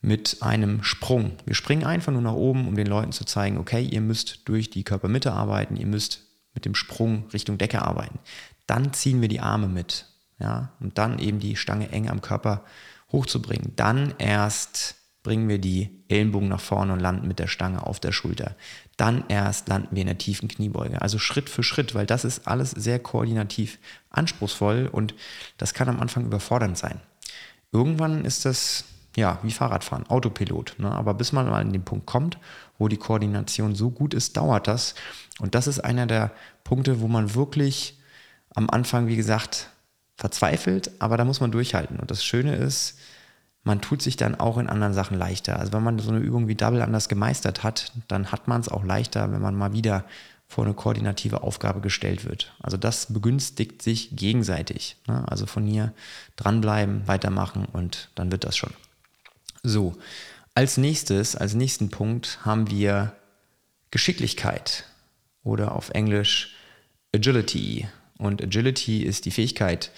[0.00, 1.32] mit einem Sprung.
[1.44, 4.70] Wir springen einfach nur nach oben, um den Leuten zu zeigen, okay, ihr müsst durch
[4.70, 6.22] die Körpermitte arbeiten, ihr müsst
[6.54, 8.18] mit dem Sprung Richtung Decke arbeiten.
[8.66, 10.06] Dann ziehen wir die Arme mit,
[10.38, 12.64] ja, und dann eben die Stange eng am Körper
[13.10, 13.72] hochzubringen.
[13.76, 18.12] Dann erst bringen wir die Ellenbogen nach vorne und landen mit der Stange auf der
[18.12, 18.56] Schulter.
[18.96, 21.00] Dann erst landen wir in der tiefen Kniebeuge.
[21.00, 23.78] Also Schritt für Schritt, weil das ist alles sehr koordinativ
[24.10, 25.14] anspruchsvoll und
[25.58, 27.00] das kann am Anfang überfordernd sein.
[27.70, 28.84] Irgendwann ist das
[29.16, 30.76] ja wie Fahrradfahren, Autopilot.
[30.78, 30.90] Ne?
[30.90, 32.38] Aber bis man mal an den Punkt kommt,
[32.78, 34.94] wo die Koordination so gut ist, dauert das.
[35.38, 36.32] Und das ist einer der
[36.64, 37.98] Punkte, wo man wirklich
[38.54, 39.70] am Anfang, wie gesagt,
[40.16, 41.98] verzweifelt, aber da muss man durchhalten.
[41.98, 42.98] Und das Schöne ist,
[43.64, 45.58] man tut sich dann auch in anderen Sachen leichter.
[45.58, 48.68] Also wenn man so eine Übung wie Double anders gemeistert hat, dann hat man es
[48.68, 50.04] auch leichter, wenn man mal wieder
[50.48, 52.52] vor eine koordinative Aufgabe gestellt wird.
[52.60, 54.96] Also das begünstigt sich gegenseitig.
[55.06, 55.24] Ne?
[55.28, 55.94] Also von hier
[56.36, 58.72] dranbleiben, weitermachen und dann wird das schon.
[59.62, 59.94] So,
[60.54, 63.12] als nächstes, als nächsten Punkt haben wir
[63.90, 64.84] Geschicklichkeit
[65.44, 66.54] oder auf Englisch
[67.14, 67.88] Agility.
[68.18, 69.90] Und Agility ist die Fähigkeit,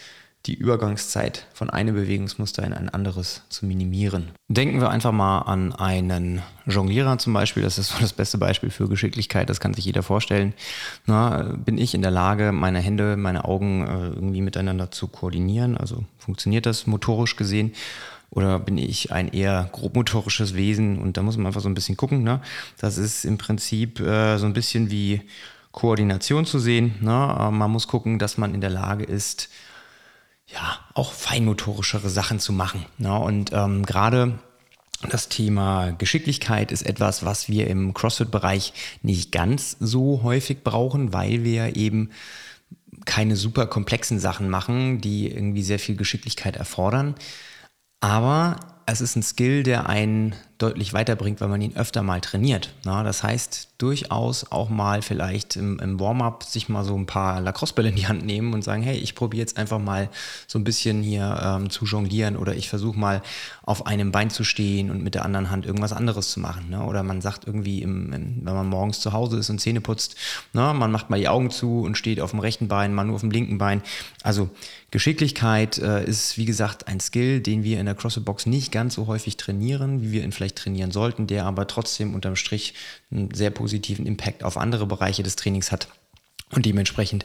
[0.46, 4.32] die Übergangszeit von einem Bewegungsmuster in ein anderes zu minimieren.
[4.48, 7.62] Denken wir einfach mal an einen Jonglierer zum Beispiel.
[7.62, 9.48] Das ist so das beste Beispiel für Geschicklichkeit.
[9.48, 10.52] Das kann sich jeder vorstellen.
[11.06, 15.78] Na, bin ich in der Lage, meine Hände, meine Augen äh, irgendwie miteinander zu koordinieren?
[15.78, 17.72] Also funktioniert das motorisch gesehen?
[18.28, 20.98] Oder bin ich ein eher grobmotorisches Wesen?
[20.98, 22.22] Und da muss man einfach so ein bisschen gucken.
[22.22, 22.40] Ne?
[22.78, 25.22] Das ist im Prinzip äh, so ein bisschen wie
[25.72, 26.96] Koordination zu sehen.
[27.00, 27.36] Ne?
[27.40, 29.48] Äh, man muss gucken, dass man in der Lage ist,
[30.46, 32.84] ja, auch feinmotorischere Sachen zu machen.
[32.98, 33.12] Ne?
[33.18, 34.38] und ähm, gerade
[35.10, 41.44] das Thema Geschicklichkeit ist etwas, was wir im CrossFit-Bereich nicht ganz so häufig brauchen, weil
[41.44, 42.10] wir eben
[43.04, 47.14] keine super komplexen Sachen machen, die irgendwie sehr viel Geschicklichkeit erfordern.
[48.00, 52.72] Aber es ist ein Skill, der einen deutlich weiterbringt, weil man ihn öfter mal trainiert.
[52.84, 57.40] Na, das heißt, durchaus auch mal vielleicht im, im Warm-up sich mal so ein paar
[57.40, 60.08] Lacrosse-Bälle in die Hand nehmen und sagen, hey, ich probiere jetzt einfach mal
[60.46, 63.20] so ein bisschen hier ähm, zu jonglieren oder ich versuche mal
[63.62, 66.70] auf einem Bein zu stehen und mit der anderen Hand irgendwas anderes zu machen.
[66.70, 66.84] Ne?
[66.84, 70.14] Oder man sagt irgendwie, im, im, wenn man morgens zu Hause ist und Zähne putzt,
[70.52, 70.72] ne?
[70.74, 73.22] man macht mal die Augen zu und steht auf dem rechten Bein, mal nur auf
[73.22, 73.82] dem linken Bein.
[74.22, 74.50] Also
[74.94, 79.08] Geschicklichkeit äh, ist, wie gesagt, ein Skill, den wir in der CrossFit-Box nicht ganz so
[79.08, 82.74] häufig trainieren, wie wir ihn vielleicht trainieren sollten, der aber trotzdem unterm Strich
[83.10, 85.88] einen sehr positiven Impact auf andere Bereiche des Trainings hat.
[86.50, 87.24] Und dementsprechend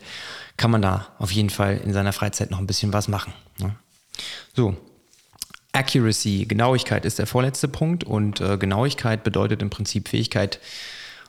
[0.58, 3.34] kann man da auf jeden Fall in seiner Freizeit noch ein bisschen was machen.
[3.60, 3.76] Ne?
[4.56, 4.76] So,
[5.72, 10.60] Accuracy, Genauigkeit ist der vorletzte Punkt und äh, Genauigkeit bedeutet im Prinzip Fähigkeit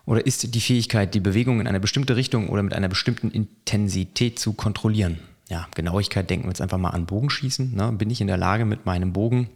[0.07, 4.39] oder ist die Fähigkeit, die Bewegung in eine bestimmte Richtung oder mit einer bestimmten Intensität
[4.39, 5.19] zu kontrollieren
[5.51, 7.75] ja, Genauigkeit denken wir jetzt einfach mal an Bogenschießen.
[7.75, 7.93] Ne?
[7.93, 9.51] Bin ich in der Lage, mit meinem Bogen,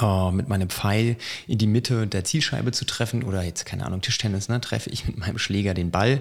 [0.00, 4.00] äh, mit meinem Pfeil in die Mitte der Zielscheibe zu treffen oder jetzt, keine Ahnung,
[4.00, 4.60] Tischtennis, ne?
[4.60, 6.20] treffe ich mit meinem Schläger den Ball?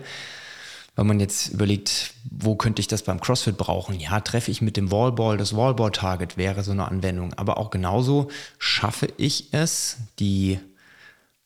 [0.95, 3.99] Wenn man jetzt überlegt, wo könnte ich das beim CrossFit brauchen?
[3.99, 7.36] Ja, treffe ich mit dem Wallball, das Wallball-Target wäre so eine Anwendung.
[7.36, 10.60] Aber auch genauso schaffe ich es, die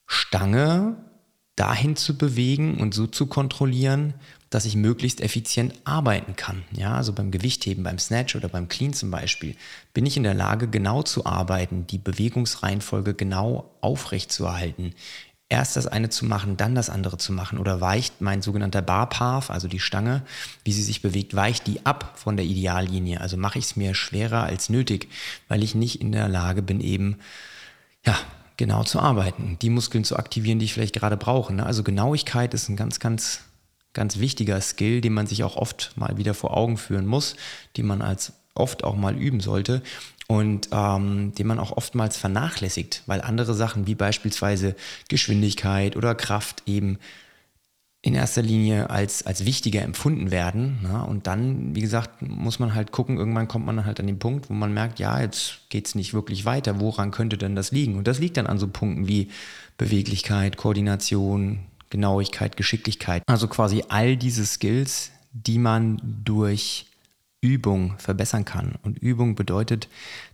[0.08, 0.96] Stange
[1.56, 4.14] dahin zu bewegen und so zu kontrollieren,
[4.52, 6.64] dass ich möglichst effizient arbeiten kann.
[6.72, 9.56] Ja, also beim Gewichtheben, beim Snatch oder beim Clean zum Beispiel,
[9.94, 14.94] bin ich in der Lage, genau zu arbeiten, die Bewegungsreihenfolge genau aufrecht zu erhalten.
[15.48, 17.58] Erst das eine zu machen, dann das andere zu machen.
[17.60, 20.24] Oder weicht mein sogenannter Bar Path, also die Stange,
[20.64, 23.22] wie sie sich bewegt, weicht die ab von der Ideallinie.
[23.22, 25.10] Also mache ich es mir schwerer als nötig,
[25.48, 27.20] weil ich nicht in der Lage bin, eben,
[28.06, 28.18] ja,
[28.58, 31.54] genau zu arbeiten, die Muskeln zu aktivieren, die ich vielleicht gerade brauche.
[31.54, 31.66] Ne?
[31.66, 33.42] Also Genauigkeit ist ein ganz, ganz
[33.94, 37.36] ganz wichtiger Skill, den man sich auch oft mal wieder vor Augen führen muss,
[37.78, 39.82] den man als oft auch mal üben sollte
[40.28, 44.76] und ähm, den man auch oftmals vernachlässigt, weil andere Sachen wie beispielsweise
[45.10, 47.00] Geschwindigkeit oder Kraft eben
[48.04, 50.80] in erster Linie als, als wichtiger empfunden werden.
[50.82, 51.06] Ne?
[51.06, 54.50] Und dann, wie gesagt, muss man halt gucken, irgendwann kommt man halt an den Punkt,
[54.50, 56.80] wo man merkt, ja, jetzt geht es nicht wirklich weiter.
[56.80, 57.98] Woran könnte denn das liegen?
[57.98, 59.30] Und das liegt dann an so Punkten wie
[59.78, 61.60] Beweglichkeit, Koordination,
[61.92, 63.22] Genauigkeit, Geschicklichkeit.
[63.28, 66.88] Also quasi all diese Skills, die man durch
[67.42, 68.76] Übung verbessern kann.
[68.84, 69.90] Und Übung bedeutet,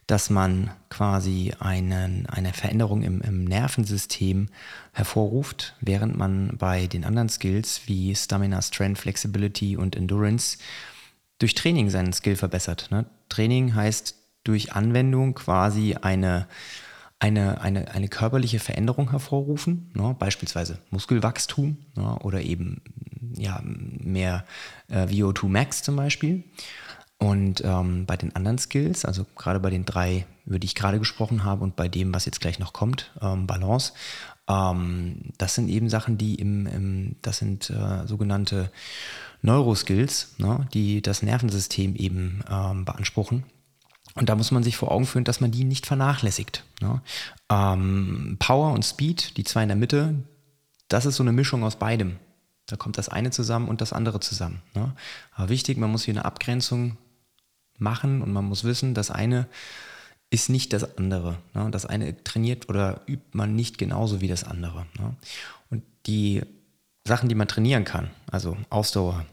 [0.07, 4.49] dass man quasi einen, eine Veränderung im, im Nervensystem
[4.91, 10.57] hervorruft, während man bei den anderen Skills wie Stamina, Strength, Flexibility und Endurance
[11.39, 12.89] durch Training seinen Skill verbessert.
[12.91, 13.05] Ne?
[13.29, 16.47] Training heißt durch Anwendung quasi eine
[17.19, 22.81] eine, eine, eine körperliche Veränderung hervorrufen, ne, beispielsweise Muskelwachstum ne, oder eben
[23.35, 24.45] ja, mehr
[24.89, 26.43] äh, VO2 Max zum Beispiel.
[27.19, 30.99] Und ähm, bei den anderen Skills, also gerade bei den drei, über die ich gerade
[30.99, 33.93] gesprochen habe und bei dem, was jetzt gleich noch kommt, ähm, Balance,
[34.47, 38.71] ähm, das sind eben Sachen, die im, im das sind äh, sogenannte
[39.41, 43.43] Neuroskills, ne, die das Nervensystem eben ähm, beanspruchen.
[44.15, 46.63] Und da muss man sich vor Augen führen, dass man die nicht vernachlässigt.
[46.81, 47.01] Ne?
[47.49, 50.15] Ähm, Power und Speed, die zwei in der Mitte,
[50.87, 52.17] das ist so eine Mischung aus beidem.
[52.65, 54.61] Da kommt das eine zusammen und das andere zusammen.
[54.73, 54.93] Ne?
[55.33, 56.97] Aber wichtig, man muss hier eine Abgrenzung
[57.77, 59.47] machen und man muss wissen, das eine
[60.29, 61.37] ist nicht das andere.
[61.53, 61.69] Ne?
[61.71, 64.85] Das eine trainiert oder übt man nicht genauso wie das andere.
[64.99, 65.15] Ne?
[65.69, 66.41] Und die
[67.05, 69.25] Sachen, die man trainieren kann, also Ausdauer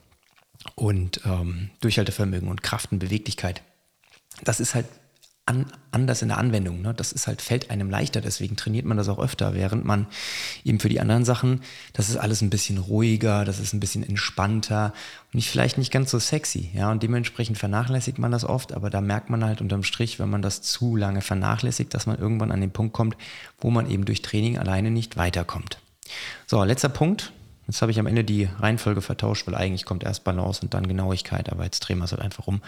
[0.76, 3.62] und ähm, Durchhaltevermögen und Kraft und Beweglichkeit,
[4.44, 4.87] das ist halt
[5.46, 6.80] an, anders in der Anwendung.
[6.80, 6.94] Ne?
[6.94, 10.07] Das ist halt, fällt einem leichter, deswegen trainiert man das auch öfter, während man
[10.64, 11.61] eben für die anderen Sachen,
[11.92, 14.94] das ist alles ein bisschen ruhiger, das ist ein bisschen entspannter
[15.26, 16.70] und nicht, vielleicht nicht ganz so sexy.
[16.74, 20.30] Ja, und dementsprechend vernachlässigt man das oft, aber da merkt man halt unterm Strich, wenn
[20.30, 23.16] man das zu lange vernachlässigt, dass man irgendwann an den Punkt kommt,
[23.59, 25.78] wo man eben durch Training alleine nicht weiterkommt.
[26.46, 27.33] So, letzter Punkt,
[27.66, 30.87] Jetzt habe ich am Ende die Reihenfolge vertauscht, weil eigentlich kommt erst Balance und dann
[30.87, 32.61] Genauigkeit, aber jetzt drehen wir es halt einfach um.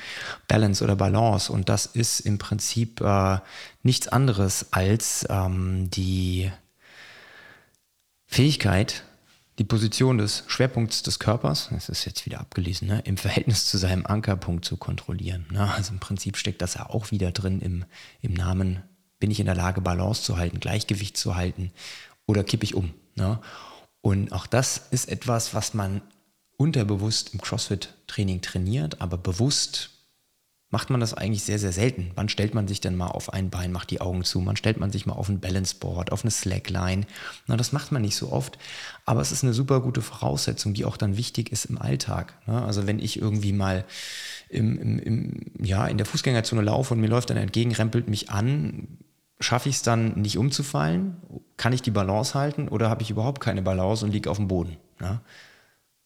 [0.49, 1.53] Balance oder Balance.
[1.53, 3.39] Und das ist im Prinzip äh,
[3.83, 6.51] nichts anderes als ähm, die
[8.27, 9.05] Fähigkeit,
[9.59, 13.79] die Position des Schwerpunkts des Körpers, das ist jetzt wieder abgelesen, ne, im Verhältnis zu
[13.79, 15.47] seinem Ankerpunkt zu kontrollieren.
[15.51, 15.73] Ne?
[15.75, 17.85] Also im Prinzip steckt das ja auch wieder drin im,
[18.21, 18.83] im Namen,
[19.19, 21.73] bin ich in der Lage, Balance zu halten, Gleichgewicht zu halten
[22.27, 22.93] oder kippe ich um.
[23.15, 23.39] Ne?
[24.07, 26.01] Und auch das ist etwas, was man
[26.57, 29.91] unterbewusst im CrossFit-Training trainiert, aber bewusst
[30.71, 32.13] macht man das eigentlich sehr, sehr selten.
[32.15, 34.47] Wann stellt man sich denn mal auf ein Bein, macht die Augen zu?
[34.47, 37.05] Wann stellt man sich mal auf ein Balanceboard, auf eine Slackline?
[37.49, 38.59] Na, das macht man nicht so oft,
[39.07, 42.35] aber es ist eine super gute Voraussetzung, die auch dann wichtig ist im Alltag.
[42.47, 42.63] Ne?
[42.65, 43.85] Also wenn ich irgendwie mal
[44.49, 48.31] im, im, im, ja, in der Fußgängerzone laufe und mir läuft dann entgegen, rempelt mich
[48.31, 48.99] an,
[49.41, 51.17] schaffe ich es dann nicht umzufallen?
[51.57, 54.49] Kann ich die Balance halten oder habe ich überhaupt keine Balance und liege auf dem
[54.49, 54.77] Boden?
[55.01, 55.21] Ne?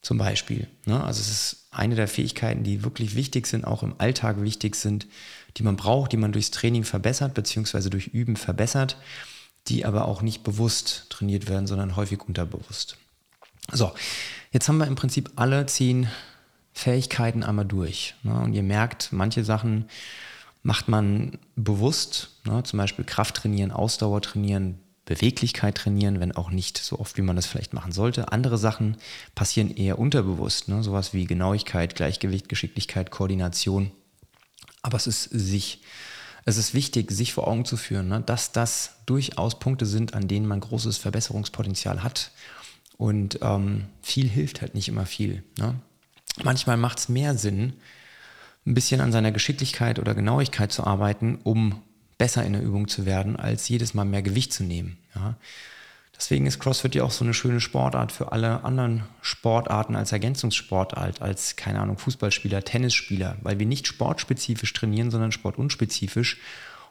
[0.02, 0.68] Zum Beispiel.
[0.86, 1.02] Ne?
[1.02, 5.06] Also es ist eine der Fähigkeiten, die wirklich wichtig sind, auch im Alltag wichtig sind,
[5.56, 8.96] die man braucht, die man durchs Training verbessert, beziehungsweise durch Üben verbessert,
[9.68, 12.96] die aber auch nicht bewusst trainiert werden, sondern häufig unterbewusst.
[13.72, 13.92] So,
[14.52, 16.08] jetzt haben wir im Prinzip alle zehn
[16.72, 18.14] Fähigkeiten einmal durch.
[18.22, 18.40] Ne?
[18.40, 19.86] Und ihr merkt, manche Sachen
[20.62, 26.78] macht man bewusst, ne, zum Beispiel Kraft trainieren, Ausdauer trainieren, Beweglichkeit trainieren, wenn auch nicht
[26.78, 28.30] so oft, wie man das vielleicht machen sollte.
[28.30, 28.96] Andere Sachen
[29.34, 33.90] passieren eher unterbewusst, ne, sowas wie Genauigkeit, Gleichgewicht, Geschicklichkeit, Koordination.
[34.82, 35.82] Aber es ist sich,
[36.44, 40.28] es ist wichtig, sich vor Augen zu führen, ne, dass das durchaus Punkte sind, an
[40.28, 42.30] denen man großes Verbesserungspotenzial hat.
[42.96, 45.42] Und ähm, viel hilft halt nicht immer viel.
[45.58, 45.74] Ne?
[46.44, 47.72] Manchmal macht es mehr Sinn,
[48.66, 51.82] ein bisschen an seiner Geschicklichkeit oder Genauigkeit zu arbeiten, um
[52.18, 54.98] besser in der Übung zu werden, als jedes Mal mehr Gewicht zu nehmen.
[55.14, 55.36] Ja.
[56.20, 61.22] Deswegen ist CrossFit ja auch so eine schöne Sportart für alle anderen Sportarten als Ergänzungssportart,
[61.22, 66.36] als, keine Ahnung, Fußballspieler, Tennisspieler, weil wir nicht sportspezifisch trainieren, sondern sportunspezifisch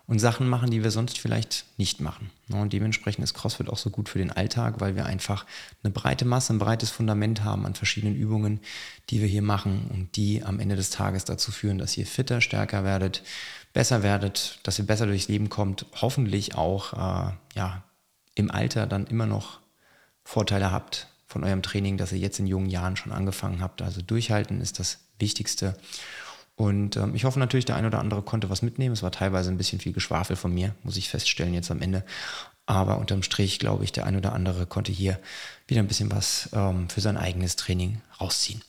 [0.10, 2.32] und Sachen machen, die wir sonst vielleicht nicht machen.
[2.52, 5.45] Und dementsprechend ist CrossFit auch so gut für den Alltag, weil wir einfach
[5.84, 8.60] eine breite Masse, ein breites Fundament haben an verschiedenen Übungen,
[9.12, 12.41] die wir hier machen und die am Ende des Tages dazu führen, dass ihr fitter,
[12.41, 13.22] stärker werdet,
[13.72, 17.84] besser werdet, dass ihr besser durchs Leben kommt, hoffentlich auch äh, ja,
[18.34, 19.60] im Alter dann immer noch
[20.24, 23.84] Vorteile habt von eurem Training, dass ihr jetzt in jungen Jahren schon angefangen habt.
[23.84, 25.78] Also durchhalten ist das Wichtigste.
[26.60, 28.91] Und ähm, ich hoffe natürlich, der eine oder andere konnte was mitnehmen.
[28.91, 32.04] Es war teilweise ein bisschen viel Geschwafel von mir, muss ich feststellen jetzt am Ende.
[32.65, 35.17] Aber unterm Strich glaube ich, der eine oder andere konnte hier
[35.67, 38.62] wieder ein bisschen was ähm, für sein eigenes Training rausziehen.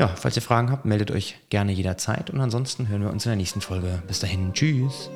[0.00, 3.30] Ja, falls ihr Fragen habt, meldet euch gerne jederzeit und ansonsten hören wir uns in
[3.30, 4.02] der nächsten Folge.
[4.08, 5.08] Bis dahin, tschüss.